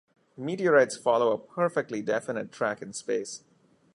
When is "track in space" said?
2.51-3.43